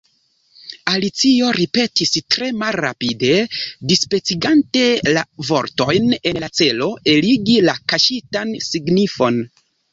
Alicio 0.91 1.49
ripetis 1.57 2.13
tre 2.35 2.49
malrapide, 2.61 3.29
dispecigante 3.93 4.83
la 5.19 5.25
vortojn 5.53 6.11
en 6.33 6.43
la 6.47 6.53
celo 6.63 6.91
eligi 7.17 7.63
la 7.71 7.81
kaŝitan 7.95 8.59
signifon. 8.73 9.43